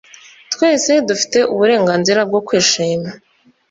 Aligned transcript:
Twese 0.53 0.91
dufite 1.07 1.39
uburenganzira 1.53 2.21
bwo 2.29 2.39
kwishima 2.47 3.09